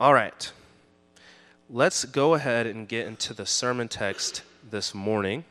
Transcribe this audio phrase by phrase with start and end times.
[0.00, 0.50] All right.
[1.68, 5.44] Let's go ahead and get into the sermon text this morning.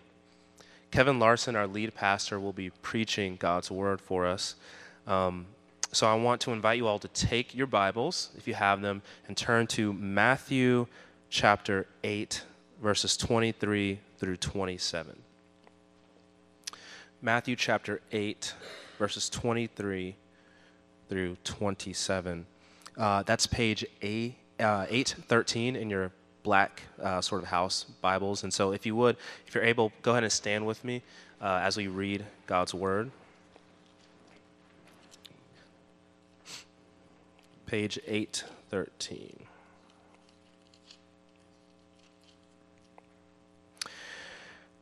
[0.90, 4.56] Kevin Larson, our lead pastor, will be preaching God's word for us.
[5.06, 5.46] Um,
[5.92, 9.04] so I want to invite you all to take your Bibles, if you have them,
[9.28, 10.88] and turn to Matthew
[11.30, 12.42] chapter 8,
[12.82, 15.16] verses 23 through 27.
[17.22, 18.56] Matthew chapter 8,
[18.98, 20.16] verses 23
[21.08, 22.48] through 27.
[22.98, 26.12] Uh, that's page A, uh, 813 in your
[26.44, 28.44] black uh, sort of house Bibles.
[28.44, 31.02] And so, if you would, if you're able, go ahead and stand with me
[31.42, 33.12] uh, as we read God's Word.
[37.66, 39.44] Page 813.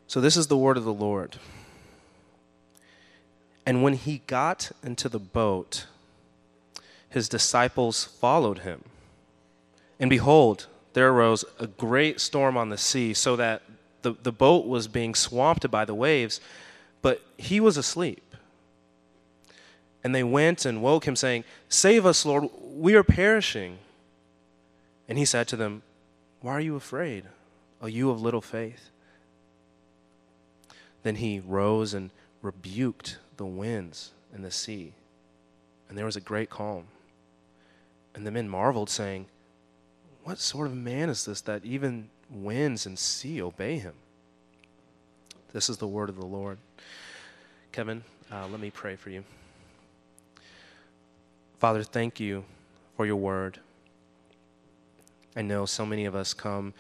[0.07, 1.35] So, this is the word of the Lord.
[3.65, 5.87] And when he got into the boat,
[7.09, 8.85] his disciples followed him.
[9.99, 13.61] And behold, there arose a great storm on the sea, so that
[14.01, 16.39] the, the boat was being swamped by the waves,
[17.01, 18.23] but he was asleep.
[20.03, 23.79] And they went and woke him, saying, Save us, Lord, we are perishing.
[25.09, 25.81] And he said to them,
[26.41, 27.25] Why are you afraid,
[27.81, 28.89] O you of little faith?
[31.03, 32.11] Then he rose and
[32.41, 34.93] rebuked the winds and the sea,
[35.87, 36.85] and there was a great calm.
[38.13, 39.27] And the men marveled, saying,
[40.27, 43.93] What sort of man is this that even winds and sea obey him?
[45.53, 46.57] This is the word of the Lord.
[47.71, 49.23] Kevin, uh, let me pray for you.
[51.59, 52.43] Father, thank you
[52.97, 53.61] for your word.
[55.37, 56.73] I know so many of us come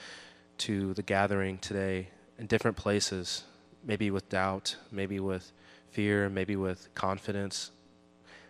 [0.57, 3.45] to the gathering today in different places,
[3.81, 5.53] maybe with doubt, maybe with
[5.91, 7.71] fear, maybe with confidence.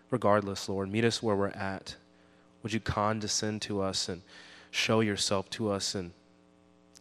[0.09, 1.97] Regardless, Lord, meet us where we're at.
[2.63, 4.23] Would you condescend to us and
[4.71, 6.11] show yourself to us in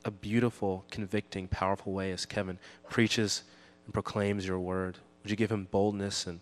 [0.04, 2.58] a beautiful, convicting, powerful way as Kevin
[2.88, 3.42] preaches
[3.84, 4.98] and proclaims your word?
[5.22, 6.40] Would you give him boldness and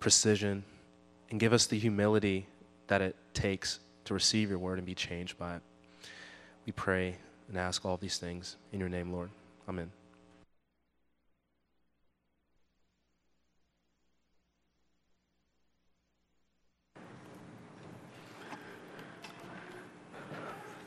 [0.00, 0.64] precision
[1.30, 2.46] and give us the humility
[2.88, 5.62] that it takes to receive your word and be changed by it?
[6.66, 7.16] We pray
[7.48, 9.30] and ask all these things in your name, Lord.
[9.68, 9.97] Amen.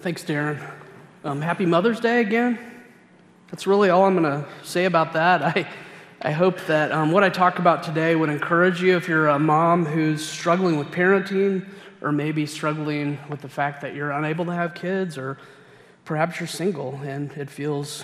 [0.02, 0.60] Thanks, Darren.
[1.24, 2.58] Um, happy Mother's Day again.
[3.52, 5.44] That's really all I'm going to say about that.
[5.56, 5.68] I,
[6.20, 9.38] I hope that um, what I talk about today would encourage you if you're a
[9.38, 11.68] mom who's struggling with parenting
[12.02, 15.38] or maybe struggling with the fact that you're unable to have kids or
[16.04, 18.04] perhaps you're single and it feels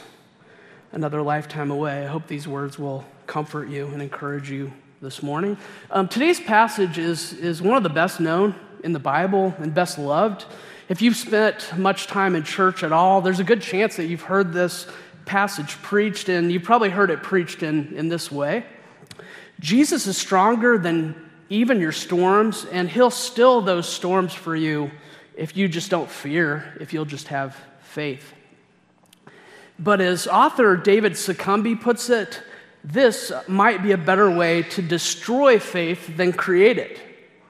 [0.91, 2.03] another lifetime away.
[2.03, 4.72] I hope these words will comfort you and encourage you
[5.02, 5.58] this morning.
[5.90, 8.53] Um, today's passage is, is one of the best known
[8.84, 10.46] in the Bible and best loved.
[10.90, 14.22] If you've spent much time in church at all, there's a good chance that you've
[14.22, 14.88] heard this
[15.25, 18.66] passage preached, and you've probably heard it preached in, in this way
[19.59, 21.16] Jesus is stronger than
[21.50, 24.92] even your storms, and He'll still those storms for you
[25.36, 28.34] if you just don't fear, if you'll just have faith.
[29.78, 32.42] But as author David Succumby puts it,
[32.84, 37.00] this might be a better way to destroy faith than create it.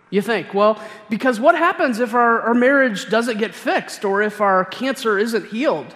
[0.10, 4.40] You think, well, because what happens if our, our marriage doesn't get fixed or if
[4.40, 5.94] our cancer isn't healed?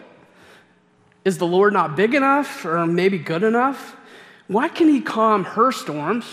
[1.23, 3.95] Is the Lord not big enough or maybe good enough?
[4.47, 6.25] Why can He calm her storms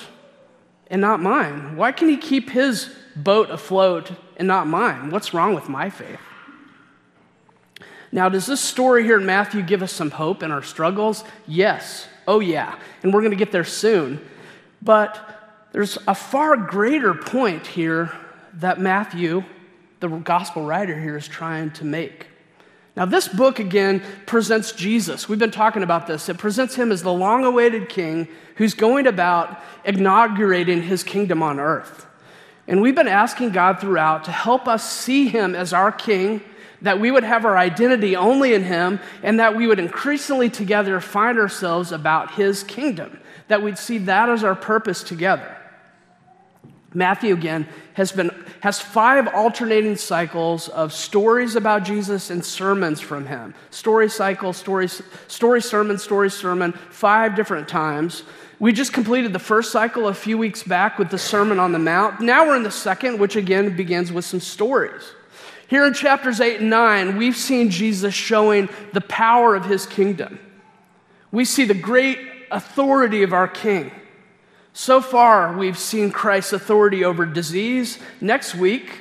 [0.88, 1.77] and not mine?
[1.77, 5.11] Why can He keep His boat afloat and not mine?
[5.11, 6.19] What's wrong with my faith?
[8.11, 11.25] Now, does this story here in Matthew give us some hope in our struggles?
[11.47, 12.09] Yes.
[12.27, 12.78] Oh, yeah.
[13.03, 14.27] And we're going to get there soon.
[14.81, 15.38] But
[15.73, 18.12] there's a far greater point here
[18.55, 19.45] that Matthew,
[20.01, 22.27] the gospel writer here, is trying to make.
[22.97, 25.29] Now, this book again presents Jesus.
[25.29, 26.29] We've been talking about this.
[26.29, 31.61] It presents him as the long awaited king who's going about inaugurating his kingdom on
[31.61, 32.06] earth.
[32.67, 36.43] And we've been asking God throughout to help us see him as our king,
[36.82, 41.00] that we would have our identity only in him, and that we would increasingly together
[41.00, 45.56] find ourselves about his kingdom, that we'd see that as our purpose together.
[46.94, 48.31] Matthew, again, has, been,
[48.61, 53.55] has five alternating cycles of stories about Jesus and sermons from him.
[53.70, 54.88] Story cycle, story,
[55.26, 58.23] story sermon, story sermon, five different times.
[58.58, 61.79] We just completed the first cycle a few weeks back with the Sermon on the
[61.79, 62.20] Mount.
[62.20, 65.12] Now we're in the second, which again begins with some stories.
[65.69, 70.41] Here in chapters 8 and 9, we've seen Jesus showing the power of his kingdom.
[71.31, 72.19] We see the great
[72.50, 73.93] authority of our king.
[74.79, 77.99] So far, we've seen Christ's authority over disease.
[78.21, 79.01] Next week,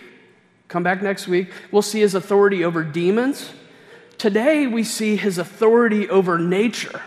[0.68, 1.50] Come back next week.
[1.72, 3.52] We'll see his authority over demons.
[4.18, 7.02] Today, we see his authority over nature.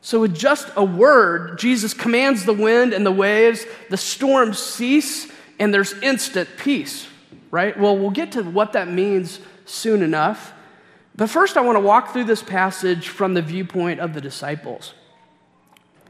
[0.00, 5.30] So, with just a word, Jesus commands the wind and the waves, the storms cease,
[5.58, 7.08] and there's instant peace,
[7.50, 7.78] right?
[7.78, 10.52] Well, we'll get to what that means soon enough.
[11.16, 14.92] But first, I want to walk through this passage from the viewpoint of the disciples.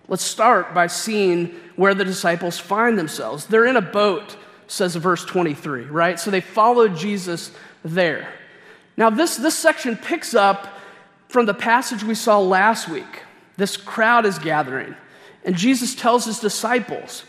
[0.08, 3.46] Let's start by seeing where the disciples find themselves.
[3.46, 4.36] They're in a boat,
[4.66, 6.20] says verse 23, right?
[6.20, 7.50] So they followed Jesus
[7.84, 8.28] there.
[8.96, 10.68] Now, this, this section picks up
[11.28, 13.22] from the passage we saw last week.
[13.56, 14.94] This crowd is gathering,
[15.44, 17.24] and Jesus tells his disciples,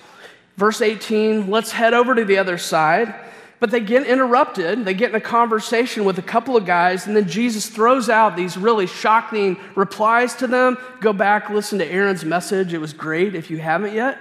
[0.58, 3.14] verse 18, let's head over to the other side.
[3.66, 4.86] But they get interrupted.
[4.86, 8.36] They get in a conversation with a couple of guys, and then Jesus throws out
[8.36, 10.78] these really shocking replies to them.
[11.00, 12.76] Go back, listen to Aaron's message.
[12.76, 14.20] It was great if you haven't yet.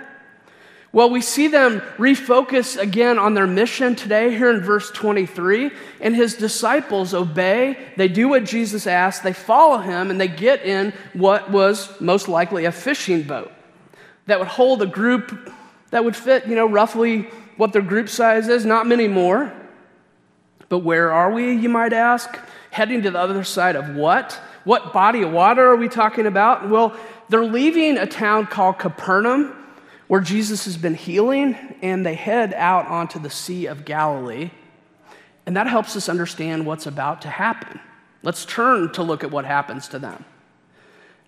[0.93, 5.70] Well, we see them refocus again on their mission today here in verse 23.
[6.00, 7.76] And his disciples obey.
[7.99, 9.23] They do what Jesus asked.
[9.23, 13.52] They follow him and they get in what was most likely a fishing boat
[14.25, 15.52] that would hold a group
[15.91, 19.53] that would fit, you know, roughly what their group size is, not many more.
[20.69, 22.39] But where are we, you might ask?
[22.71, 24.33] Heading to the other side of what?
[24.65, 26.69] What body of water are we talking about?
[26.69, 26.97] Well,
[27.29, 29.55] they're leaving a town called Capernaum
[30.09, 34.51] where Jesus has been healing, and they head out onto the Sea of Galilee.
[35.47, 37.81] And that helps us understand what's about to happen.
[38.23, 40.25] Let's turn to look at what happens to them.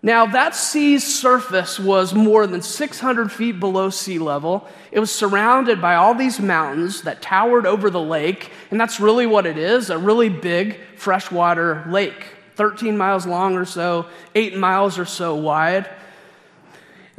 [0.07, 4.69] Now, that sea's surface was more than 600 feet below sea level.
[4.93, 9.27] It was surrounded by all these mountains that towered over the lake, and that's really
[9.27, 12.25] what it is a really big freshwater lake,
[12.55, 14.07] 13 miles long or so,
[14.37, 15.91] 8 miles or so wide.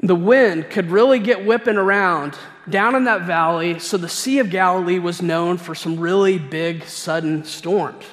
[0.02, 2.38] The wind could really get whipping around
[2.70, 6.86] down in that valley, so the Sea of Galilee was known for some really big,
[6.86, 8.06] sudden storms.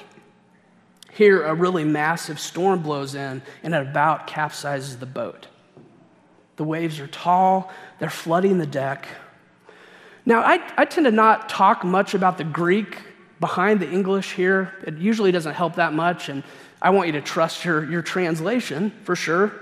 [1.15, 5.47] Here, a really massive storm blows in and it about capsizes the boat.
[6.57, 9.07] The waves are tall, they're flooding the deck.
[10.25, 12.97] Now, I, I tend to not talk much about the Greek
[13.39, 14.73] behind the English here.
[14.85, 16.43] It usually doesn't help that much, and
[16.81, 19.53] I want you to trust your, your translation for sure.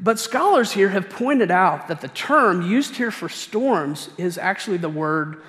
[0.00, 4.76] But scholars here have pointed out that the term used here for storms is actually
[4.76, 5.40] the word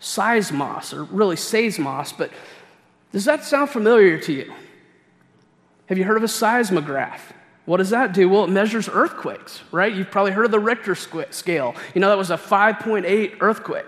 [0.00, 2.16] seismos, or really seismos.
[2.16, 2.32] But
[3.12, 4.52] does that sound familiar to you?
[5.88, 7.32] Have you heard of a seismograph?
[7.64, 8.28] What does that do?
[8.28, 9.92] Well, it measures earthquakes, right?
[9.92, 11.74] You've probably heard of the Richter scale.
[11.94, 13.84] You know, that was a 5.8 earthquake.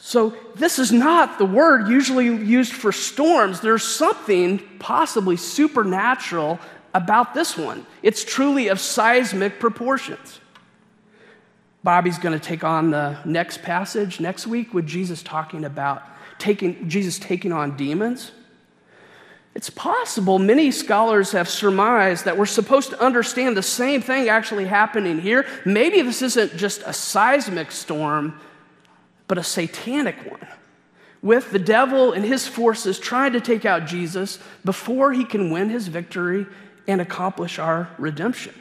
[0.00, 3.60] So, this is not the word usually used for storms.
[3.60, 6.60] There's something possibly supernatural
[6.94, 7.84] about this one.
[8.02, 10.40] It's truly of seismic proportions.
[11.82, 16.02] Bobby's going to take on the next passage next week with Jesus talking about
[16.38, 18.30] taking Jesus taking on demons.
[19.58, 24.66] It's possible many scholars have surmised that we're supposed to understand the same thing actually
[24.66, 25.46] happening here.
[25.64, 28.38] Maybe this isn't just a seismic storm,
[29.26, 30.46] but a satanic one,
[31.22, 35.70] with the devil and his forces trying to take out Jesus before he can win
[35.70, 36.46] his victory
[36.86, 38.54] and accomplish our redemption.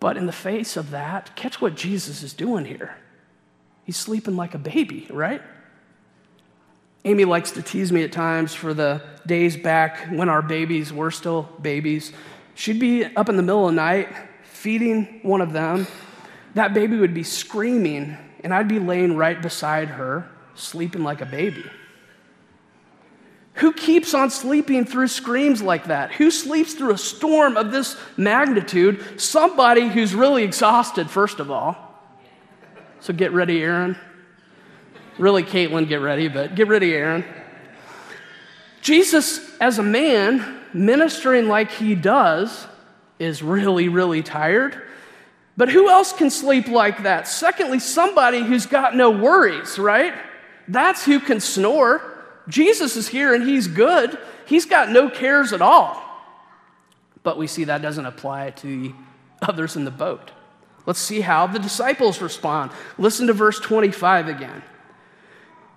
[0.00, 2.96] But in the face of that, catch what Jesus is doing here.
[3.84, 5.42] He's sleeping like a baby, right?
[7.06, 11.12] Amy likes to tease me at times for the days back when our babies were
[11.12, 12.12] still babies.
[12.56, 14.08] She'd be up in the middle of the night
[14.42, 15.86] feeding one of them.
[16.54, 21.26] That baby would be screaming, and I'd be laying right beside her, sleeping like a
[21.26, 21.64] baby.
[23.54, 26.10] Who keeps on sleeping through screams like that?
[26.12, 29.20] Who sleeps through a storm of this magnitude?
[29.20, 31.76] Somebody who's really exhausted, first of all.
[32.98, 33.96] So get ready, Aaron.
[35.18, 37.24] Really, Caitlin, get ready, but get ready, Aaron.
[38.82, 42.66] Jesus, as a man, ministering like he does,
[43.18, 44.80] is really, really tired.
[45.56, 47.26] But who else can sleep like that?
[47.26, 50.14] Secondly, somebody who's got no worries, right?
[50.68, 52.02] That's who can snore.
[52.48, 54.18] Jesus is here and he's good.
[54.46, 56.02] He's got no cares at all.
[57.22, 58.94] But we see that doesn't apply to the
[59.42, 60.30] others in the boat.
[60.84, 62.70] Let's see how the disciples respond.
[62.98, 64.62] Listen to verse 25 again.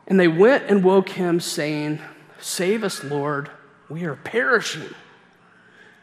[0.09, 1.99] And they went and woke him, saying,
[2.41, 3.49] Save us, Lord,
[3.89, 4.89] we are perishing.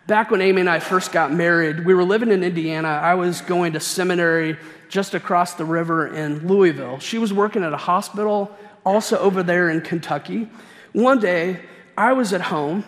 [0.06, 2.88] Back when Amy and I first got married, we were living in Indiana.
[2.88, 4.56] I was going to seminary
[4.88, 7.00] just across the river in Louisville.
[7.00, 10.48] She was working at a hospital also over there in Kentucky.
[10.92, 11.60] One day,
[11.98, 12.84] I was at home.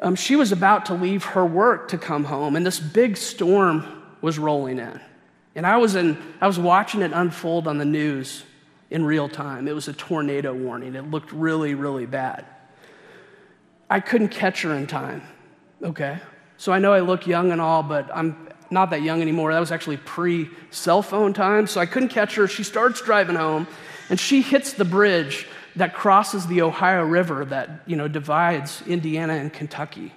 [0.00, 4.02] Um, she was about to leave her work to come home, and this big storm
[4.22, 5.00] was rolling in.
[5.54, 8.44] And I was, in, I was watching it unfold on the news
[8.94, 9.66] in real time.
[9.66, 10.94] It was a tornado warning.
[10.94, 12.46] It looked really, really bad.
[13.90, 15.22] I couldn't catch her in time,
[15.82, 16.20] okay?
[16.58, 19.52] So I know I look young and all, but I'm not that young anymore.
[19.52, 22.46] That was actually pre cell phone time, so I couldn't catch her.
[22.46, 23.66] She starts driving home,
[24.10, 29.32] and she hits the bridge that crosses the Ohio River that, you know, divides Indiana
[29.32, 30.12] and Kentucky.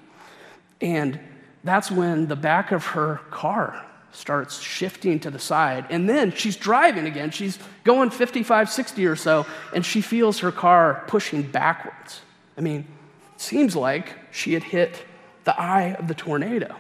[0.82, 1.20] And
[1.64, 5.86] that's when the back of her car starts shifting to the side.
[5.90, 7.32] And then she's driving again.
[7.32, 12.22] She's going 55, 60 or so, and she feels her car pushing backwards.
[12.58, 12.88] I mean,
[13.36, 15.04] it seems like she had hit
[15.44, 16.76] the eye of the tornado.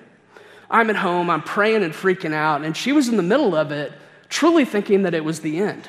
[0.70, 3.72] I'm at home, I'm praying and freaking out, and she was in the middle of
[3.72, 3.94] it,
[4.28, 5.88] truly thinking that it was the end.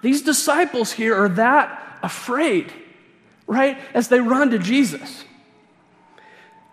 [0.00, 2.72] These disciples here are that afraid,
[3.46, 5.24] right, as they run to Jesus.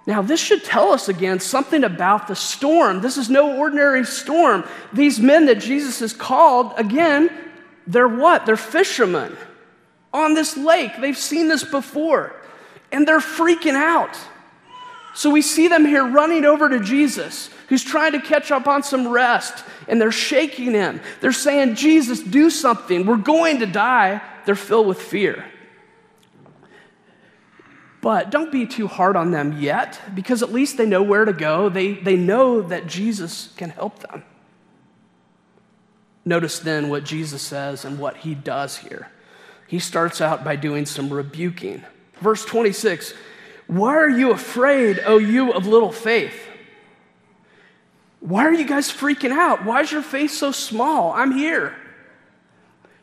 [0.10, 3.00] Now, this should tell us again something about the storm.
[3.00, 4.63] This is no ordinary storm.
[4.92, 7.30] These men that Jesus has called, again,
[7.86, 8.48] they're what?
[8.48, 9.38] They're fishermen
[10.12, 10.94] on this lake.
[11.00, 12.36] They've seen this before,
[12.92, 14.18] and they're freaking out.
[15.13, 18.82] So we see them here running over to Jesus, who's trying to catch up on
[18.82, 21.01] some rest, and they're shaking him.
[21.22, 23.06] They're saying, Jesus, do something.
[23.06, 24.24] We're going to die.
[24.48, 25.46] They're filled with fear.
[28.01, 31.34] But don't be too hard on them yet, because at least they know where to
[31.34, 31.68] go.
[31.68, 34.24] They, they know that Jesus can help them.
[36.24, 39.10] Notice then what Jesus says and what he does here.
[39.68, 41.84] He starts out by doing some rebuking.
[42.22, 43.13] Verse 26
[43.68, 46.48] Why are you afraid, O you of little faith?
[48.20, 49.65] Why are you guys freaking out?
[49.65, 51.13] Why is your faith so small?
[51.13, 51.75] I'm here.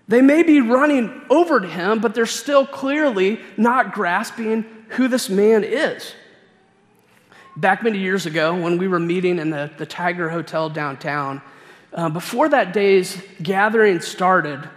[0.09, 5.29] They may be running over to him, but they're still clearly not grasping who this
[5.29, 6.15] man is.
[7.57, 11.41] Back many years ago, when we were meeting in the, the Tiger Hotel downtown,
[11.93, 14.69] uh, before that day's gathering started,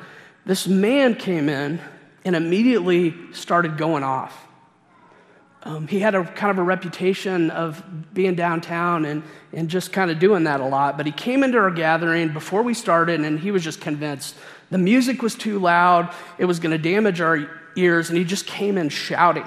[0.45, 1.81] this man came in
[2.23, 4.47] and immediately started going off.
[5.63, 10.09] Um, he had a kind of a reputation of being downtown and, and just kind
[10.09, 10.95] of doing that a lot.
[10.95, 14.35] But he came into our gathering before we started, and he was just convinced
[14.71, 18.45] the music was too loud, it was going to damage our ears, and he just
[18.45, 19.45] came in shouting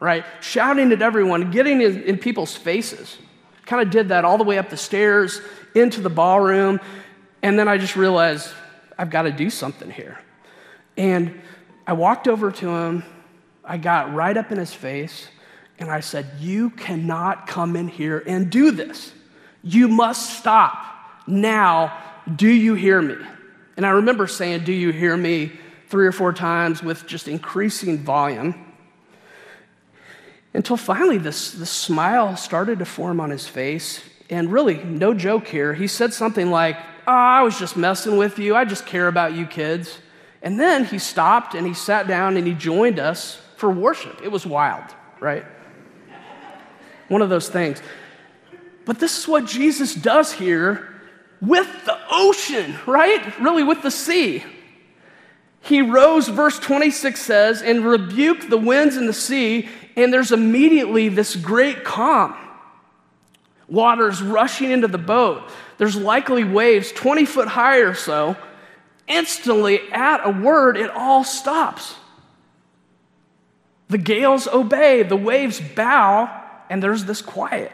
[0.00, 0.24] right?
[0.40, 3.16] Shouting at everyone, getting in, in people's faces.
[3.66, 5.40] Kind of did that all the way up the stairs
[5.74, 6.80] into the ballroom.
[7.42, 8.48] And then I just realized
[8.98, 10.18] I've got to do something here.
[10.96, 11.40] And
[11.86, 13.04] I walked over to him,
[13.64, 15.28] I got right up in his face,
[15.78, 19.12] and I said, You cannot come in here and do this.
[19.62, 20.76] You must stop.
[21.26, 21.96] Now,
[22.34, 23.16] do you hear me?
[23.76, 25.52] And I remember saying, Do you hear me?
[25.90, 28.69] three or four times with just increasing volume.
[30.52, 34.02] Until finally, this, this smile started to form on his face.
[34.28, 36.76] And really, no joke here, he said something like,
[37.06, 38.54] oh, I was just messing with you.
[38.54, 39.98] I just care about you kids.
[40.42, 44.20] And then he stopped and he sat down and he joined us for worship.
[44.22, 44.84] It was wild,
[45.20, 45.44] right?
[47.08, 47.82] One of those things.
[48.84, 50.88] But this is what Jesus does here
[51.40, 53.38] with the ocean, right?
[53.40, 54.44] Really, with the sea.
[55.62, 61.08] He rose, verse 26 says, and rebuked the winds and the sea, and there's immediately
[61.08, 62.34] this great calm.
[63.68, 65.48] Water's rushing into the boat.
[65.78, 68.36] There's likely waves 20 foot high or so.
[69.06, 71.94] Instantly, at a word, it all stops.
[73.88, 76.30] The gales obey, the waves bow,
[76.68, 77.72] and there's this quiet.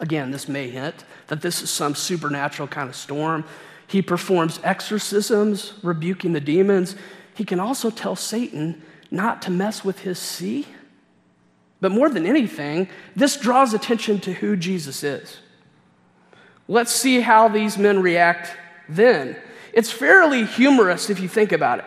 [0.00, 3.44] Again, this may hint that this is some supernatural kind of storm.
[3.86, 6.96] He performs exorcisms, rebuking the demons.
[7.34, 8.82] He can also tell Satan
[9.12, 10.66] not to mess with his sea.
[11.80, 15.38] But more than anything, this draws attention to who Jesus is.
[16.68, 18.56] Let's see how these men react
[18.88, 19.36] then.
[19.72, 21.84] It's fairly humorous if you think about it.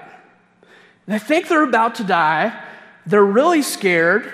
[1.07, 2.61] They think they're about to die,
[3.05, 4.31] they're really scared,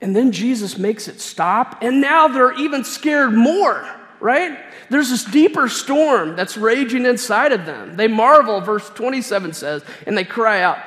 [0.00, 3.88] and then Jesus makes it stop, and now they're even scared more,
[4.20, 4.58] right?
[4.90, 7.96] There's this deeper storm that's raging inside of them.
[7.96, 10.78] They marvel, verse 27 says, and they cry out,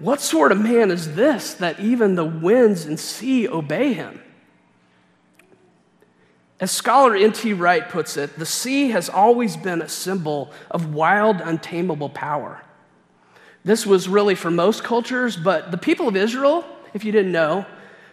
[0.00, 4.20] what sort of man is this that even the winds and sea obey him?
[6.58, 7.52] As scholar N.T.
[7.54, 12.62] Wright puts it, the sea has always been a symbol of wild, untamable power.
[13.64, 16.64] This was really for most cultures, but the people of Israel,
[16.94, 17.66] if you didn't know,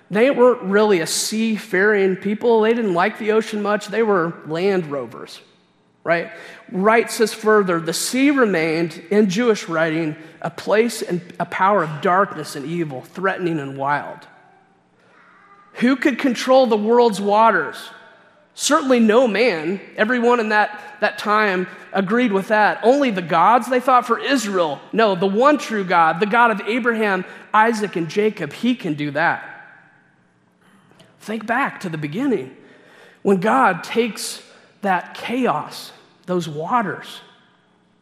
[0.10, 2.62] they weren't really a seafaring people.
[2.62, 3.88] They didn't like the ocean much.
[3.88, 5.42] They were land rovers
[6.08, 6.32] right?
[6.72, 12.02] Wright says further the sea remained, in Jewish writing, a place and a power of
[12.02, 14.20] darkness and evil, threatening and wild.
[15.74, 17.76] Who could control the world's waters?
[18.54, 22.80] Certainly, no man, everyone in that, that time agreed with that.
[22.84, 24.80] Only the gods, they thought, for Israel.
[24.94, 29.12] No, the one true God, the God of Abraham, Isaac, and Jacob, he can do
[29.12, 29.44] that.
[31.20, 32.56] Think back to the beginning
[33.24, 34.42] when God takes
[34.82, 35.92] that chaos,
[36.28, 37.22] those waters,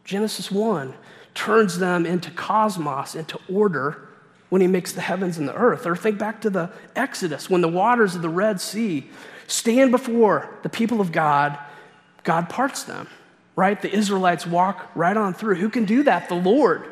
[0.04, 0.92] Genesis 1,
[1.34, 4.08] turns them into cosmos, into order
[4.48, 5.86] when he makes the heavens and the earth.
[5.86, 9.08] Or think back to the Exodus when the waters of the Red Sea
[9.46, 11.58] stand before the people of God,
[12.24, 13.08] God parts them,
[13.54, 13.80] right?
[13.80, 15.56] The Israelites walk right on through.
[15.56, 16.28] Who can do that?
[16.28, 16.84] The Lord.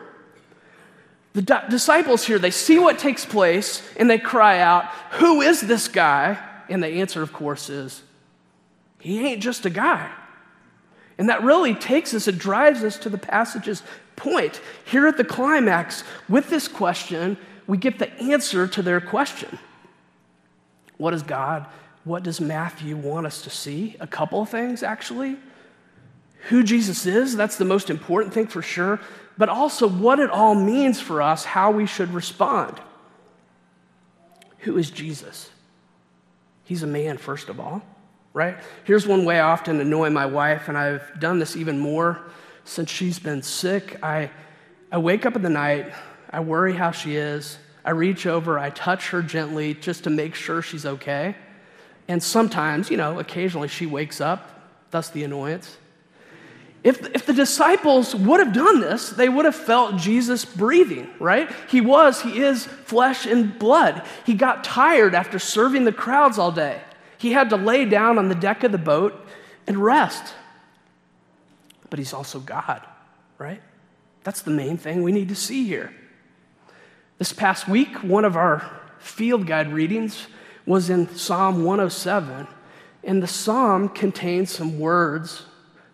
[1.32, 5.88] The disciples here, they see what takes place and they cry out, Who is this
[5.88, 6.38] guy?
[6.68, 8.02] And the answer, of course, is,
[9.00, 10.12] He ain't just a guy.
[11.18, 13.82] And that really takes us, it drives us to the passage's
[14.16, 14.60] point.
[14.84, 19.58] Here at the climax, with this question, we get the answer to their question
[20.96, 21.66] What is God?
[22.04, 23.96] What does Matthew want us to see?
[23.98, 25.36] A couple of things, actually.
[26.48, 29.00] Who Jesus is, that's the most important thing for sure,
[29.38, 32.78] but also what it all means for us, how we should respond.
[34.58, 35.48] Who is Jesus?
[36.64, 37.82] He's a man, first of all,
[38.34, 38.58] right?
[38.82, 42.20] Here's one way I often annoy my wife, and I've done this even more
[42.64, 43.98] since she's been sick.
[44.02, 44.30] I,
[44.90, 45.92] I wake up in the night,
[46.30, 50.34] I worry how she is, I reach over, I touch her gently just to make
[50.34, 51.36] sure she's okay.
[52.08, 54.50] And sometimes, you know, occasionally she wakes up,
[54.90, 55.76] thus the annoyance.
[56.82, 61.50] If, if the disciples would have done this, they would have felt Jesus breathing, right?
[61.70, 64.02] He was, he is flesh and blood.
[64.26, 66.80] He got tired after serving the crowds all day.
[67.24, 69.18] He had to lay down on the deck of the boat
[69.66, 70.34] and rest.
[71.88, 72.82] But he's also God,
[73.38, 73.62] right?
[74.24, 75.90] That's the main thing we need to see here.
[77.16, 80.26] This past week, one of our field guide readings
[80.66, 82.46] was in Psalm 107,
[83.04, 85.46] and the psalm contains some words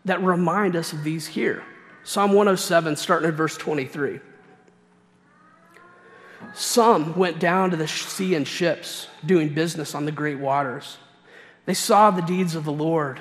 [0.07, 1.63] that remind us of these here.
[2.03, 4.19] Psalm 107, starting at verse 23.
[6.55, 10.99] Some went down to the sea in ships, doing business on the great waters.
[11.71, 13.21] They saw the deeds of the Lord,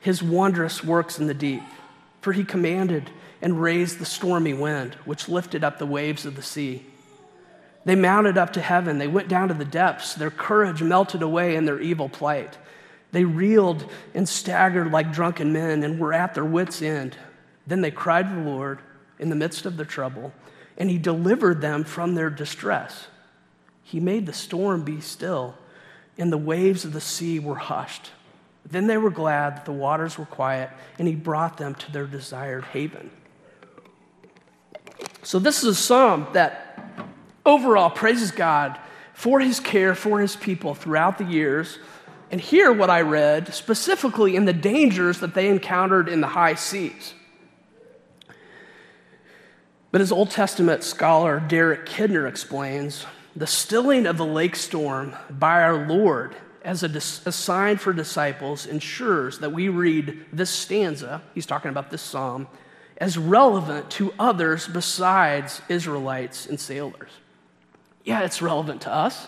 [0.00, 1.62] his wondrous works in the deep.
[2.22, 3.10] For he commanded
[3.42, 6.86] and raised the stormy wind, which lifted up the waves of the sea.
[7.84, 8.96] They mounted up to heaven.
[8.96, 10.14] They went down to the depths.
[10.14, 12.56] Their courage melted away in their evil plight.
[13.10, 17.18] They reeled and staggered like drunken men and were at their wits' end.
[17.66, 18.78] Then they cried to the Lord
[19.18, 20.32] in the midst of their trouble,
[20.78, 23.08] and He delivered them from their distress.
[23.82, 25.58] He made the storm be still,
[26.18, 28.10] and the waves of the sea were hushed.
[28.64, 32.06] Then they were glad that the waters were quiet, and He brought them to their
[32.06, 33.10] desired haven.
[35.22, 36.78] So, this is a psalm that
[37.44, 38.78] overall praises God
[39.12, 41.78] for his care for his people throughout the years.
[42.30, 46.54] And here, what I read specifically in the dangers that they encountered in the high
[46.54, 47.14] seas.
[49.90, 55.62] But as Old Testament scholar Derek Kidner explains, the stilling of the lake storm by
[55.62, 61.22] our Lord as a, dis- a, sign for disciples ensures that we read this stanza,
[61.34, 62.46] he's talking about this psalm,
[62.98, 67.10] as relevant to others besides Israelites and sailors.
[68.04, 69.26] Yeah, it's relevant to us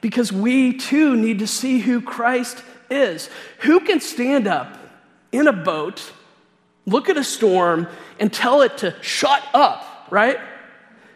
[0.00, 3.28] because we too need to see who Christ is.
[3.60, 4.78] Who can stand up
[5.32, 6.12] in a boat,
[6.86, 7.88] look at a storm,
[8.20, 10.38] and tell it to shut up, right?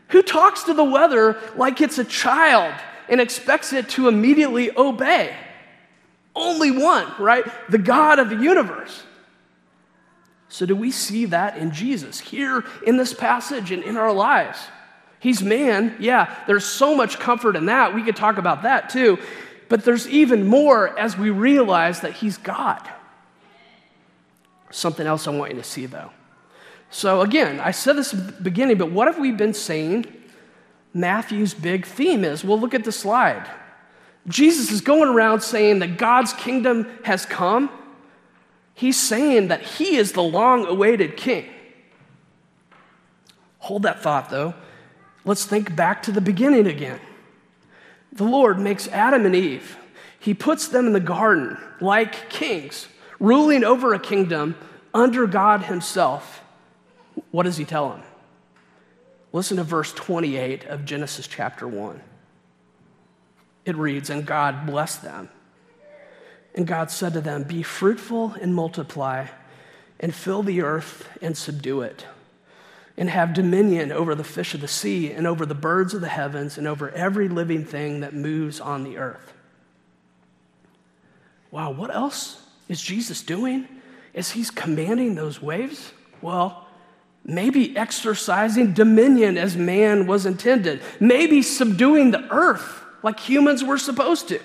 [0.08, 2.74] Who talks to the weather like it's a child
[3.08, 5.34] and expects it to immediately obey?
[6.34, 7.44] Only one, right?
[7.68, 9.02] The God of the universe.
[10.50, 14.58] So, do we see that in Jesus here in this passage and in our lives?
[15.20, 15.96] He's man.
[15.98, 17.94] Yeah, there's so much comfort in that.
[17.94, 19.18] We could talk about that too.
[19.68, 22.88] But there's even more as we realize that he's God.
[24.70, 26.10] Something else I want you to see though.
[26.90, 30.06] So again, I said this at the beginning, but what have we been saying
[30.94, 32.42] Matthew's big theme is?
[32.42, 33.48] Well, look at the slide.
[34.26, 37.70] Jesus is going around saying that God's kingdom has come.
[38.74, 41.46] He's saying that he is the long awaited king.
[43.58, 44.54] Hold that thought though.
[45.24, 47.00] Let's think back to the beginning again.
[48.12, 49.76] The Lord makes Adam and Eve,
[50.18, 52.88] He puts them in the garden like kings,
[53.20, 54.56] ruling over a kingdom
[54.94, 56.42] under God Himself.
[57.30, 58.02] What does He tell them?
[59.32, 62.00] Listen to verse 28 of Genesis chapter 1.
[63.64, 65.28] It reads, And God blessed them.
[66.54, 69.26] And God said to them, Be fruitful and multiply,
[70.00, 72.06] and fill the earth and subdue it
[72.98, 76.08] and have dominion over the fish of the sea and over the birds of the
[76.08, 79.32] heavens and over every living thing that moves on the earth.
[81.52, 83.68] wow, what else is Jesus doing?
[84.12, 85.92] Is he's commanding those waves?
[86.20, 86.66] Well,
[87.24, 94.28] maybe exercising dominion as man was intended, maybe subduing the earth like humans were supposed
[94.28, 94.40] to.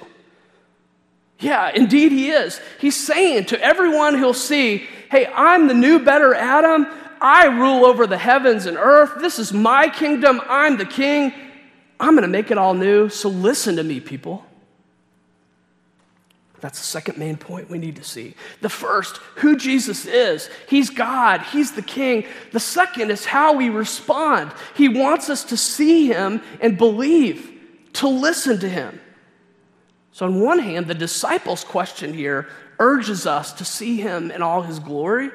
[1.39, 2.59] Yeah, indeed, he is.
[2.79, 6.87] He's saying to everyone he'll see, hey, I'm the new, better Adam.
[7.19, 9.13] I rule over the heavens and earth.
[9.19, 10.41] This is my kingdom.
[10.47, 11.33] I'm the king.
[11.99, 13.09] I'm going to make it all new.
[13.09, 14.45] So listen to me, people.
[16.63, 18.35] That's the second main point we need to see.
[18.61, 20.49] The first, who Jesus is.
[20.69, 22.25] He's God, He's the King.
[22.53, 24.53] The second is how we respond.
[24.73, 27.51] He wants us to see Him and believe,
[27.95, 29.01] to listen to Him.
[30.13, 32.47] So, on one hand, the disciples' question here
[32.79, 35.31] urges us to see Him in all His glory.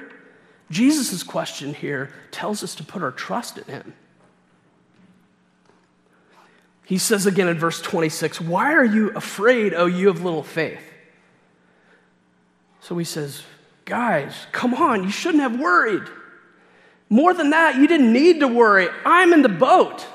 [0.70, 3.92] Jesus' question here tells us to put our trust in Him.
[6.86, 10.87] He says again in verse 26, Why are you afraid, O you of little faith?
[12.88, 13.42] So he says,
[13.84, 16.04] Guys, come on, you shouldn't have worried.
[17.10, 18.88] More than that, you didn't need to worry.
[19.04, 20.06] I'm in the boat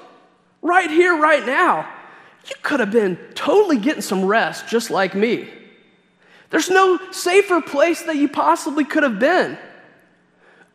[0.63, 1.88] right here, right now.
[2.47, 5.47] You could have been totally getting some rest just like me.
[6.49, 9.55] There's no safer place that you possibly could have been.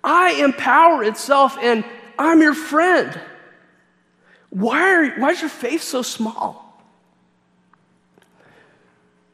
[0.04, 1.84] I am power itself, and
[2.16, 3.20] I'm your friend.
[4.50, 6.67] Why, are, why is your faith so small?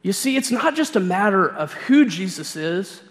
[0.05, 3.01] You see, it's not just a matter of who Jesus is,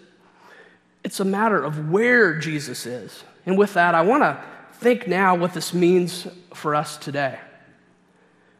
[1.03, 3.21] it's a matter of where Jesus is.
[3.45, 4.41] And with that, I want to
[4.75, 7.37] think now what this means for us today.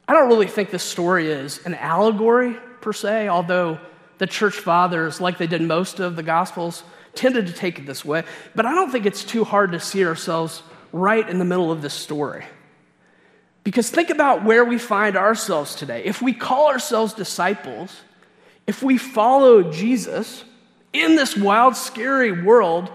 [0.05, 3.79] I don't really think this story is an allegory per se, although
[4.17, 8.03] the church fathers, like they did most of the Gospels, tended to take it this
[8.03, 8.25] way.
[8.53, 11.81] But I don't think it's too hard to see ourselves right in the middle of
[11.81, 12.43] this story.
[13.63, 16.03] Because think about where we find ourselves today.
[16.03, 18.01] If we call ourselves disciples,
[18.67, 20.43] if we follow Jesus
[20.93, 22.89] in this wild, scary world,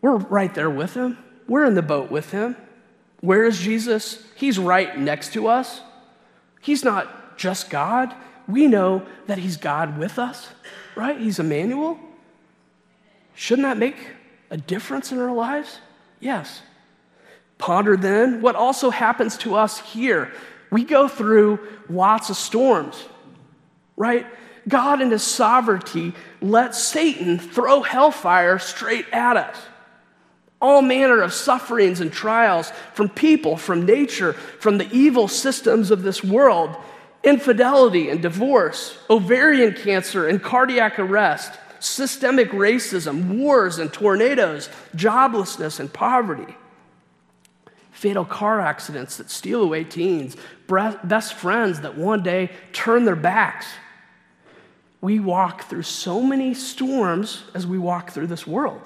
[0.00, 1.18] we're right there with him.
[1.48, 2.56] We're in the boat with him.
[3.20, 4.22] Where is Jesus?
[4.36, 5.80] He's right next to us.
[6.60, 8.14] He's not just God.
[8.46, 10.48] We know that he's God with us,
[10.94, 11.18] right?
[11.18, 11.98] He's Emmanuel.
[13.34, 13.96] Shouldn't that make
[14.50, 15.80] a difference in our lives?
[16.20, 16.62] Yes.
[17.58, 20.30] Ponder then what also happens to us here.
[20.70, 23.06] We go through lots of storms
[23.96, 24.26] right?
[24.68, 29.56] God, in His sovereignty, let Satan throw hellfire straight at us.
[30.60, 36.02] All manner of sufferings and trials from people, from nature, from the evil systems of
[36.02, 36.74] this world
[37.22, 45.90] infidelity and divorce, ovarian cancer and cardiac arrest, systemic racism, wars and tornadoes, joblessness and
[45.90, 46.54] poverty
[47.94, 50.36] fatal car accidents that steal away teens,
[50.68, 53.66] best friends that one day turn their backs,
[55.00, 58.82] we walk through so many storms as we walk through this world.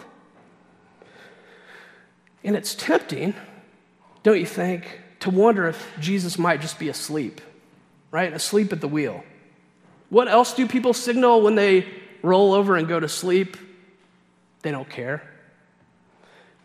[2.45, 3.35] And it's tempting,
[4.23, 7.41] don't you think, to wonder if Jesus might just be asleep,
[8.11, 8.33] right?
[8.33, 9.25] Asleep at the wheel.
[10.11, 11.87] What else do people signal when they
[12.23, 13.57] roll over and go to sleep?
[14.63, 15.23] They don't care.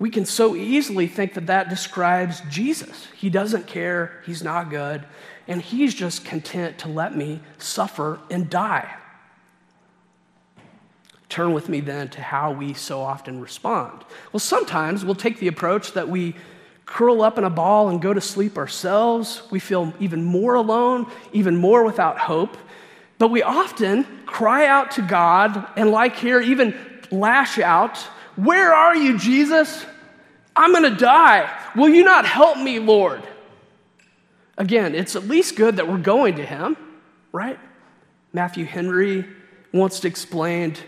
[0.03, 3.07] We can so easily think that that describes Jesus.
[3.15, 5.05] He doesn't care, he's not good,
[5.47, 8.93] and he's just content to let me suffer and die.
[11.29, 14.03] Turn with me then to how we so often respond.
[14.33, 16.35] Well, sometimes we'll take the approach that we
[16.85, 19.43] curl up in a ball and go to sleep ourselves.
[19.51, 22.57] We feel even more alone, even more without hope.
[23.19, 26.75] But we often cry out to God and, like here, even
[27.09, 27.99] lash out,
[28.35, 29.85] Where are you, Jesus?
[30.55, 31.49] I'm going to die.
[31.75, 33.23] Will you not help me, Lord?
[34.57, 36.77] Again, it's at least good that we're going to Him,
[37.31, 37.59] right?
[38.31, 39.25] Matthew Henry
[39.71, 40.79] once explained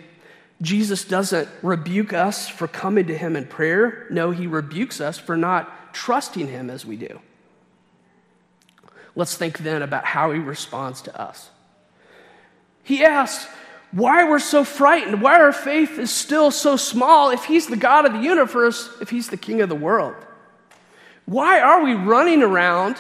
[0.62, 4.08] Jesus doesn't rebuke us for coming to him in prayer.
[4.10, 7.20] No, he rebukes us for not trusting him as we do.
[9.16, 11.50] Let's think then about how he responds to us.
[12.84, 13.48] He asks,
[13.92, 18.06] why we're so frightened, why our faith is still so small if he's the God
[18.06, 20.16] of the universe, if he's the king of the world.
[21.26, 22.98] Why are we running around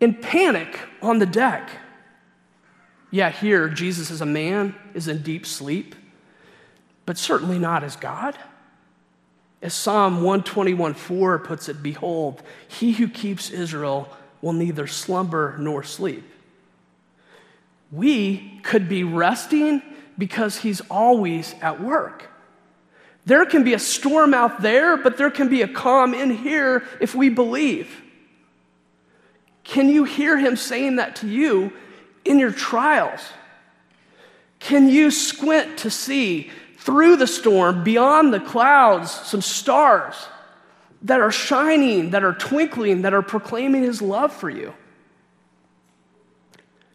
[0.00, 1.68] in panic on the deck?
[3.10, 5.94] Yeah, here, Jesus as a man is in deep sleep
[7.06, 8.36] but certainly not as God.
[9.60, 14.08] As Psalm 121 4 puts it, Behold, he who keeps Israel
[14.40, 16.24] will neither slumber nor sleep.
[17.92, 19.82] We could be resting
[20.16, 22.28] because he's always at work.
[23.24, 26.82] There can be a storm out there, but there can be a calm in here
[27.00, 28.02] if we believe.
[29.62, 31.72] Can you hear him saying that to you
[32.24, 33.20] in your trials?
[34.58, 40.14] Can you squint to see through the storm, beyond the clouds, some stars
[41.02, 44.72] that are shining, that are twinkling, that are proclaiming his love for you?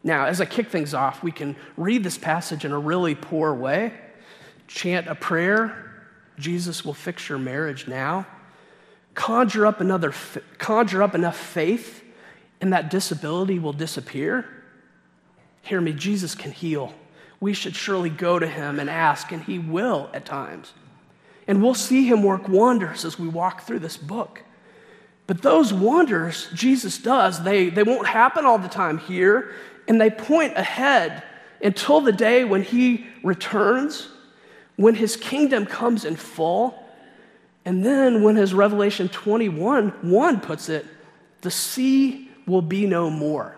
[0.07, 3.53] Now, as I kick things off, we can read this passage in a really poor
[3.53, 3.91] way,
[4.65, 5.83] chant a prayer
[6.39, 8.25] Jesus will fix your marriage now,
[9.15, 10.13] conjure up, another,
[10.59, 12.05] conjure up enough faith,
[12.61, 14.45] and that disability will disappear.
[15.61, 16.93] Hear me, Jesus can heal.
[17.41, 20.71] We should surely go to him and ask, and he will at times.
[21.49, 24.43] And we'll see him work wonders as we walk through this book.
[25.25, 29.51] But those wonders Jesus does, they, they won't happen all the time here,
[29.87, 31.23] and they point ahead
[31.61, 34.07] until the day when he returns,
[34.75, 36.83] when his kingdom comes in full,
[37.65, 40.85] and then when his Revelation 21 1 puts it,
[41.41, 43.57] the sea will be no more.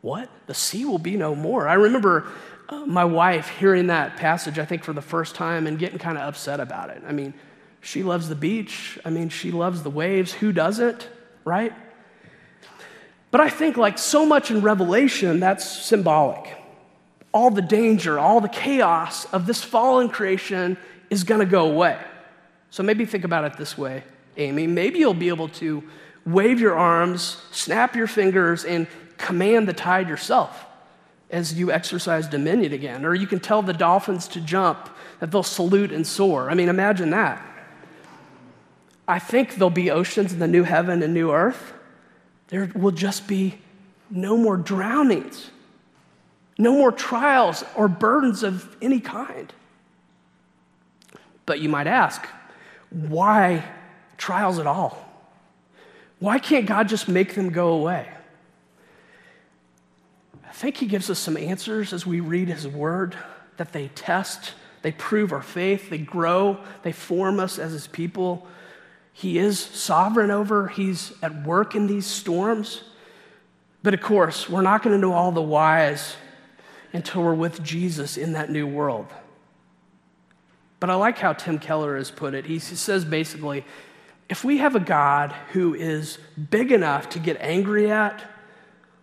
[0.00, 0.28] What?
[0.46, 1.68] The sea will be no more.
[1.68, 2.26] I remember
[2.68, 6.18] uh, my wife hearing that passage, I think, for the first time and getting kind
[6.18, 7.02] of upset about it.
[7.06, 7.34] I mean,
[7.80, 8.98] she loves the beach.
[9.04, 10.32] I mean, she loves the waves.
[10.32, 11.08] Who doesn't,
[11.44, 11.72] right?
[13.32, 16.54] But I think, like so much in Revelation, that's symbolic.
[17.34, 20.76] All the danger, all the chaos of this fallen creation
[21.10, 21.98] is going to go away.
[22.70, 24.04] So maybe think about it this way,
[24.36, 24.66] Amy.
[24.66, 25.82] Maybe you'll be able to
[26.26, 30.66] wave your arms, snap your fingers, and command the tide yourself
[31.30, 33.04] as you exercise dominion again.
[33.04, 34.90] Or you can tell the dolphins to jump,
[35.20, 36.50] that they'll salute and soar.
[36.50, 37.40] I mean, imagine that.
[39.08, 41.72] I think there'll be oceans in the new heaven and new earth.
[42.52, 43.54] There will just be
[44.10, 45.50] no more drownings,
[46.58, 49.50] no more trials or burdens of any kind.
[51.46, 52.28] But you might ask,
[52.90, 53.64] why
[54.18, 55.02] trials at all?
[56.18, 58.06] Why can't God just make them go away?
[60.46, 63.16] I think he gives us some answers as we read his word
[63.56, 68.46] that they test, they prove our faith, they grow, they form us as his people.
[69.12, 72.82] He is sovereign over, he's at work in these storms.
[73.82, 76.16] But of course, we're not going to know all the whys
[76.92, 79.06] until we're with Jesus in that new world.
[80.80, 82.46] But I like how Tim Keller has put it.
[82.46, 83.64] He says basically,
[84.28, 86.18] if we have a God who is
[86.50, 88.24] big enough to get angry at,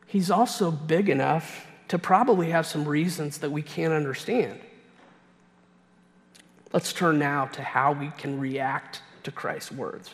[0.07, 4.59] he's also big enough to probably have some reasons that we can't understand.
[6.71, 10.13] Let's turn now to how we can react to Christ's words.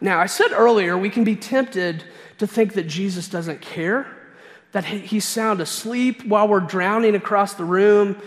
[0.00, 2.04] Now, I said earlier we can be tempted
[2.38, 4.06] to think that Jesus doesn't care,
[4.72, 8.20] that he's sound asleep while we're drowning across the room,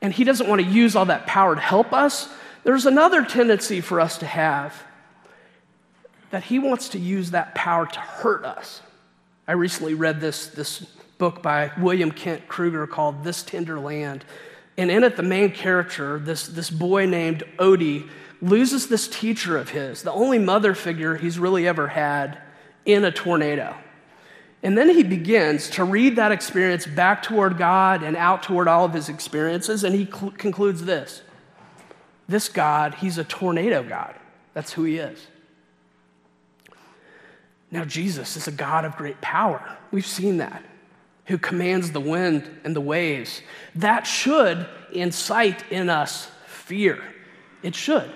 [0.00, 2.28] and he doesn't want to use all that power to help us.
[2.64, 4.82] There's another tendency for us to have
[6.30, 8.82] that he wants to use that power to hurt us.
[9.46, 10.80] I recently read this, this
[11.16, 14.24] book by William Kent Krueger called This Tender Land.
[14.78, 18.08] And in it, the main character, this, this boy named Odie,
[18.40, 22.38] loses this teacher of his, the only mother figure he's really ever had
[22.86, 23.74] in a tornado.
[24.62, 28.84] And then he begins to read that experience back toward God and out toward all
[28.84, 31.22] of his experiences, and he cl- concludes this
[32.28, 34.14] This God, he's a tornado God.
[34.54, 35.26] That's who he is.
[37.70, 39.76] Now, Jesus is a God of great power.
[39.90, 40.64] We've seen that,
[41.28, 43.42] who commands the wind and the waves.
[43.76, 47.02] That should incite in us fear.
[47.62, 48.10] It should.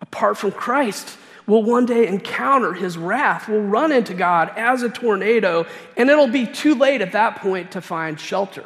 [0.00, 3.48] Apart from Christ, we'll one day encounter his wrath.
[3.48, 5.66] We'll run into God as a tornado,
[5.96, 8.64] and it'll be too late at that point to find shelter.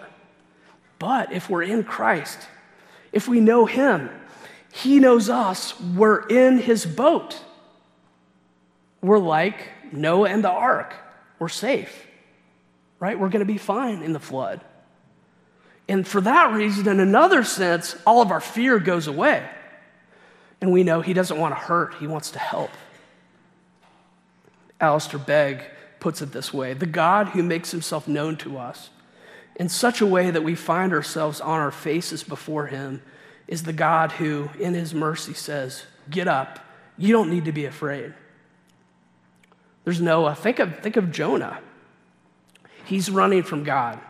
[0.98, 2.38] But if we're in Christ,
[3.12, 4.10] if we know him,
[4.70, 7.40] he knows us, we're in his boat.
[9.00, 10.94] We're like Noah and the ark.
[11.38, 12.06] We're safe,
[13.00, 13.18] right?
[13.18, 14.60] We're going to be fine in the flood.
[15.88, 19.48] And for that reason, in another sense, all of our fear goes away.
[20.60, 22.70] And we know he doesn't want to hurt, he wants to help.
[24.80, 25.62] Alistair Begg
[26.00, 28.90] puts it this way The God who makes himself known to us
[29.56, 33.02] in such a way that we find ourselves on our faces before him
[33.46, 36.60] is the God who, in his mercy, says, Get up.
[36.96, 38.12] You don't need to be afraid.
[39.84, 40.34] There's Noah.
[40.34, 41.60] Think of, think of Jonah.
[42.88, 44.00] He's running from God.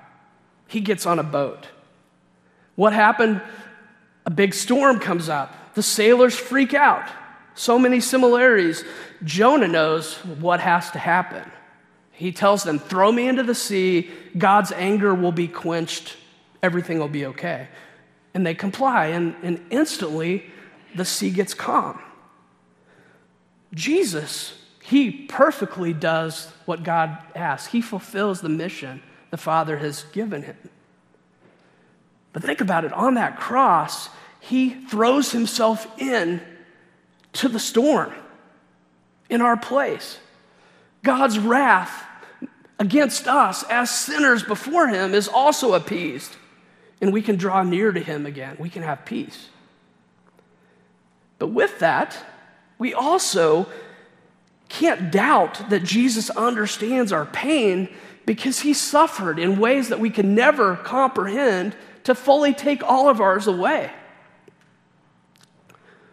[0.68, 1.66] He gets on a boat.
[2.76, 3.42] What happened?
[4.24, 5.74] A big storm comes up.
[5.74, 7.10] The sailors freak out.
[7.56, 8.84] So many similarities.
[9.24, 11.42] Jonah knows what has to happen.
[12.12, 14.12] He tells them, Throw me into the sea.
[14.36, 16.16] God's anger will be quenched.
[16.62, 17.66] Everything will be okay.
[18.32, 20.44] And they comply, and, and instantly
[20.94, 21.98] the sea gets calm.
[23.74, 24.54] Jesus
[24.88, 27.70] he perfectly does what God asks.
[27.72, 30.56] He fulfills the mission the Father has given him.
[32.32, 34.08] But think about it on that cross,
[34.40, 36.40] he throws himself in
[37.34, 38.14] to the storm
[39.28, 40.16] in our place.
[41.02, 42.06] God's wrath
[42.78, 46.34] against us as sinners before him is also appeased,
[47.02, 48.56] and we can draw near to him again.
[48.58, 49.50] We can have peace.
[51.38, 52.16] But with that,
[52.78, 53.66] we also
[54.68, 57.88] can't doubt that Jesus understands our pain
[58.26, 63.20] because he suffered in ways that we can never comprehend to fully take all of
[63.20, 63.90] ours away.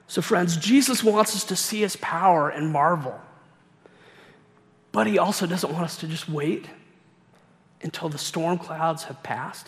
[0.08, 3.20] So, friends, Jesus wants us to see his power and marvel.
[4.92, 6.70] But he also doesn't want us to just wait
[7.82, 9.68] until the storm clouds have passed.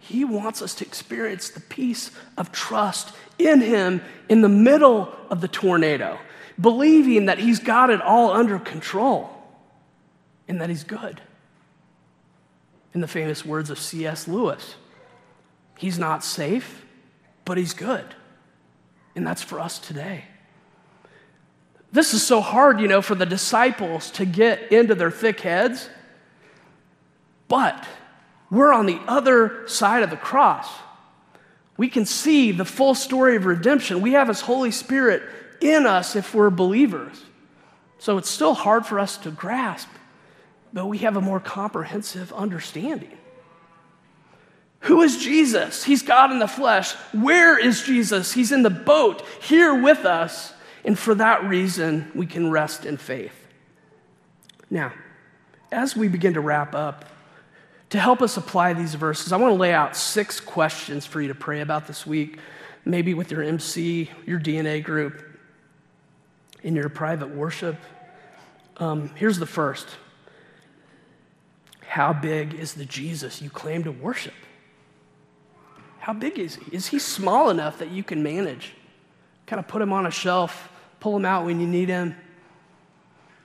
[0.00, 5.42] He wants us to experience the peace of trust in him in the middle of
[5.42, 6.18] the tornado,
[6.60, 9.30] believing that he's got it all under control
[10.48, 11.20] and that he's good.
[12.94, 14.26] In the famous words of C.S.
[14.26, 14.74] Lewis,
[15.76, 16.84] he's not safe,
[17.44, 18.04] but he's good.
[19.14, 20.24] And that's for us today.
[21.92, 25.88] This is so hard, you know, for the disciples to get into their thick heads.
[27.46, 27.86] But
[28.50, 30.68] we're on the other side of the cross.
[31.76, 34.00] We can see the full story of redemption.
[34.00, 35.22] We have His Holy Spirit
[35.60, 37.22] in us if we're believers.
[37.98, 39.88] So it's still hard for us to grasp,
[40.72, 43.16] but we have a more comprehensive understanding.
[44.80, 45.82] Who is Jesus?
[45.82, 46.92] He's God in the flesh.
[47.12, 48.32] Where is Jesus?
[48.32, 50.52] He's in the boat here with us.
[50.84, 53.34] And for that reason, we can rest in faith.
[54.70, 54.92] Now,
[55.72, 57.04] as we begin to wrap up,
[57.90, 61.28] to help us apply these verses, I want to lay out six questions for you
[61.28, 62.38] to pray about this week,
[62.84, 65.27] maybe with your MC, your DNA group,
[66.62, 67.76] in your private worship.
[68.78, 69.88] Um, here's the first
[71.86, 74.34] How big is the Jesus you claim to worship?
[75.98, 76.74] How big is he?
[76.74, 78.72] Is he small enough that you can manage?
[79.46, 82.14] Kind of put him on a shelf, pull him out when you need him?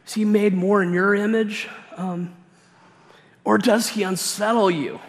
[0.06, 1.68] Is he made more in your image?
[1.96, 2.34] Um,
[3.44, 5.00] or does he unsettle you?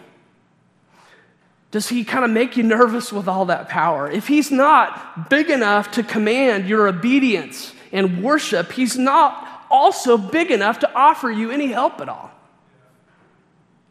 [1.71, 4.09] Does he kind of make you nervous with all that power?
[4.09, 10.51] If he's not big enough to command your obedience and worship, he's not also big
[10.51, 12.31] enough to offer you any help at all.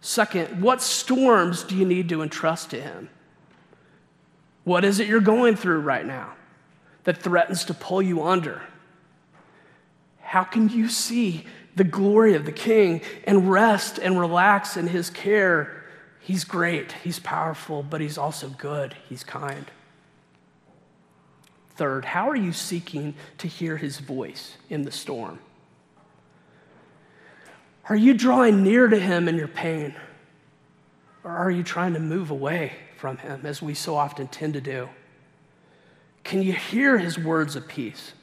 [0.00, 3.08] Second, what storms do you need to entrust to him?
[4.64, 6.34] What is it you're going through right now
[7.04, 8.62] that threatens to pull you under?
[10.20, 15.10] How can you see the glory of the King and rest and relax in his
[15.10, 15.84] care?
[16.20, 19.70] He's great, he's powerful, but he's also good, he's kind.
[21.76, 25.38] Third, how are you seeking to hear his voice in the storm?
[27.88, 29.94] Are you drawing near to him in your pain?
[31.22, 32.72] Or are you trying to move away?
[33.04, 34.88] from him, as we so often tend to do?
[36.22, 38.14] Can you hear his words of peace?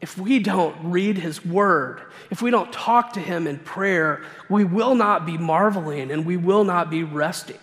[0.00, 4.62] If we don't read his word, if we don't talk to him in prayer, we
[4.62, 7.58] will not be marveling and we will not be resting.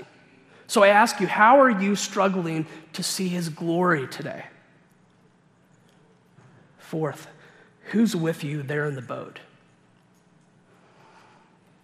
[0.68, 4.44] So I ask you, how are you struggling to see his glory today?
[6.84, 7.28] Fourth,
[7.86, 9.40] who's with you there in the boat?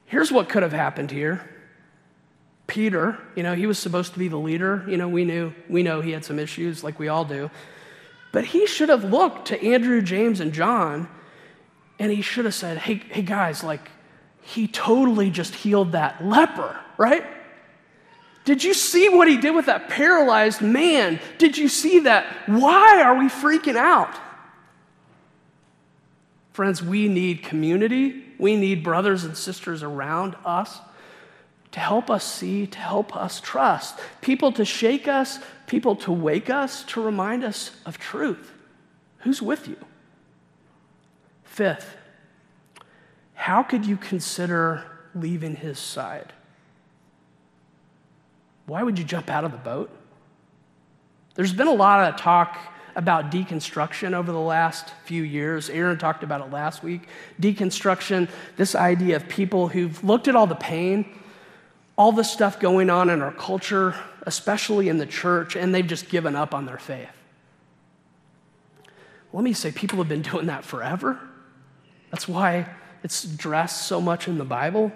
[0.05, 1.49] Here's what could have happened here.
[2.67, 4.83] Peter, you know, he was supposed to be the leader.
[4.87, 7.49] You know, we knew, we know he had some issues like we all do.
[8.31, 11.09] But he should have looked to Andrew, James, and John,
[11.97, 13.89] and he should have said, hey, hey guys, like,
[14.41, 17.25] he totally just healed that leper, right?
[18.45, 21.19] Did you see what he did with that paralyzed man?
[21.37, 22.25] Did you see that?
[22.47, 24.15] Why are we freaking out?
[26.59, 28.21] Friends, we need community.
[28.37, 30.81] We need brothers and sisters around us
[31.71, 36.49] to help us see, to help us trust, people to shake us, people to wake
[36.49, 38.51] us, to remind us of truth.
[39.19, 39.77] Who's with you?
[41.45, 41.95] Fifth,
[43.35, 44.83] how could you consider
[45.15, 46.33] leaving his side?
[48.65, 49.89] Why would you jump out of the boat?
[51.35, 52.57] There's been a lot of talk
[52.95, 55.69] about deconstruction over the last few years.
[55.69, 57.07] Aaron talked about it last week.
[57.41, 61.05] Deconstruction, this idea of people who've looked at all the pain
[61.99, 66.07] all the stuff going on in our culture, especially in the church, and they've just
[66.07, 67.09] given up on their faith.
[69.33, 71.19] Let me say, people have been doing that forever.
[72.09, 72.69] That's why
[73.03, 74.93] it's dressed so much in the Bible.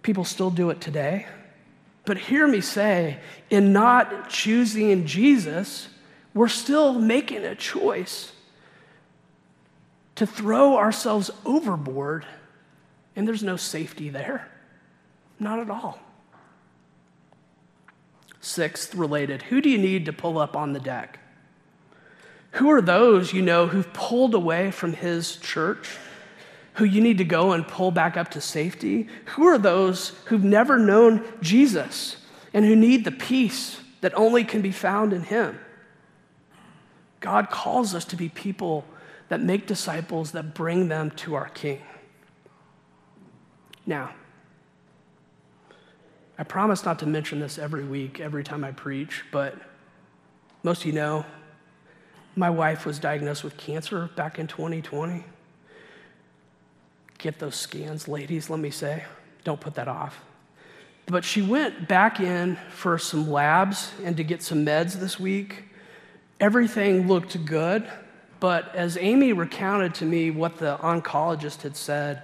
[0.00, 1.26] People still do it today.
[2.06, 3.18] But hear me say,
[3.50, 5.88] in not choosing Jesus,
[6.34, 8.32] we're still making a choice
[10.14, 12.26] to throw ourselves overboard
[13.14, 14.48] And there's no safety there.
[15.38, 15.98] Not at all.
[18.40, 21.18] Sixth, related, who do you need to pull up on the deck?
[22.52, 25.96] Who are those you know who've pulled away from his church,
[26.74, 29.08] who you need to go and pull back up to safety?
[29.36, 32.16] Who are those who've never known Jesus
[32.54, 35.58] and who need the peace that only can be found in him?
[37.22, 38.84] God calls us to be people
[39.30, 41.80] that make disciples that bring them to our King.
[43.86, 44.10] Now,
[46.36, 49.56] I promise not to mention this every week, every time I preach, but
[50.62, 51.24] most of you know
[52.36, 55.24] my wife was diagnosed with cancer back in 2020.
[57.18, 59.04] Get those scans, ladies, let me say.
[59.44, 60.20] Don't put that off.
[61.06, 65.64] But she went back in for some labs and to get some meds this week.
[66.42, 67.88] Everything looked good,
[68.40, 72.20] but as Amy recounted to me what the oncologist had said,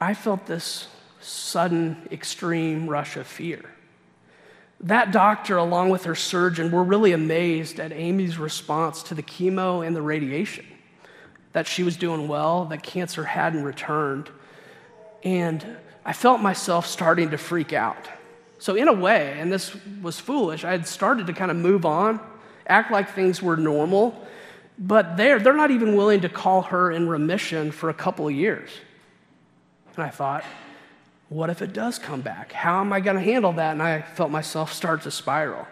[0.00, 0.86] I felt this
[1.20, 3.60] sudden, extreme rush of fear.
[4.78, 9.84] That doctor, along with her surgeon, were really amazed at Amy's response to the chemo
[9.84, 10.64] and the radiation,
[11.52, 14.30] that she was doing well, that cancer hadn't returned.
[15.24, 15.66] And
[16.04, 18.08] I felt myself starting to freak out.
[18.60, 21.84] So, in a way, and this was foolish, I had started to kind of move
[21.84, 22.20] on,
[22.66, 24.26] act like things were normal,
[24.78, 28.34] but they're, they're not even willing to call her in remission for a couple of
[28.34, 28.70] years.
[29.96, 30.44] And I thought,
[31.28, 32.52] what if it does come back?
[32.52, 33.72] How am I going to handle that?
[33.72, 35.66] And I felt myself start to spiral.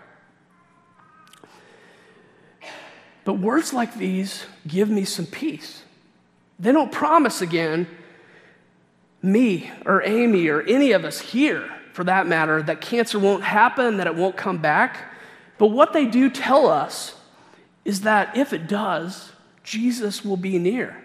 [3.24, 5.82] But words like these give me some peace.
[6.59, 7.86] They don't promise again,
[9.22, 13.99] me or Amy or any of us here, for that matter, that cancer won't happen,
[13.99, 15.09] that it won't come back.
[15.61, 17.14] But what they do tell us
[17.84, 19.30] is that if it does,
[19.62, 20.96] Jesus will be near.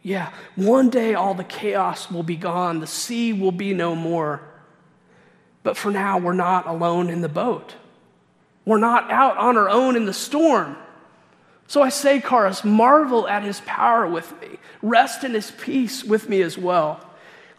[0.00, 4.40] Yeah, one day all the chaos will be gone, the sea will be no more.
[5.62, 7.74] But for now, we're not alone in the boat.
[8.64, 10.78] We're not out on our own in the storm.
[11.66, 16.30] So I say, Charis, marvel at his power with me, rest in his peace with
[16.30, 17.06] me as well.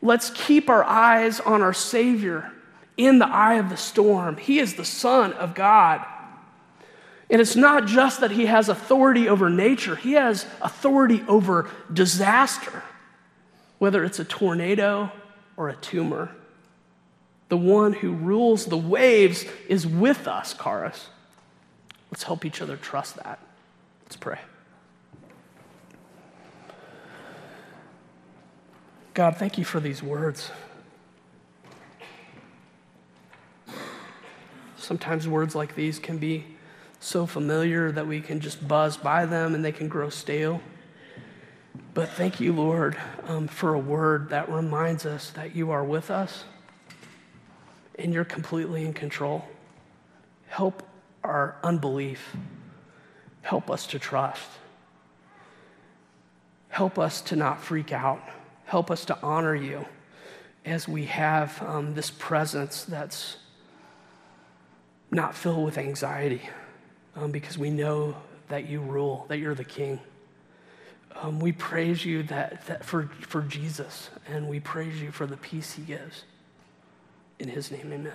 [0.02, 2.53] Let's keep our eyes on our Savior
[2.98, 4.38] in the eye of the storm.
[4.38, 6.06] He is the Son of God.
[7.30, 12.84] And it's not just that he has authority over nature, he has authority over disaster,
[13.80, 15.12] whether it's a tornado
[15.58, 16.30] or a tumor.
[17.50, 21.10] The one who rules the waves is with us, Charis.
[22.12, 23.40] Let's help each other trust that.
[24.04, 24.40] Let's pray.
[29.14, 30.52] God, thank you for these words.
[34.84, 36.44] Sometimes words like these can be
[37.00, 40.62] so familiar that we can just buzz by them and they can grow stale.
[41.94, 46.12] But thank you, Lord, um, for a word that reminds us that you are with
[46.12, 46.44] us
[47.98, 49.46] and you're completely in control.
[50.48, 50.84] Help
[51.24, 52.36] our unbelief.
[53.42, 54.50] Help us to trust.
[56.68, 58.22] Help us to not freak out.
[58.66, 59.86] Help us to honor you
[60.66, 63.38] as we have um, this presence that's
[65.14, 66.42] not filled with anxiety
[67.16, 68.16] um, because we know
[68.50, 70.00] that you rule, that you're the king.
[71.16, 75.38] Um, we praise you that, that for, for Jesus, and we praise you for the
[75.38, 76.24] peace he gives.
[77.40, 78.14] In his name, amen.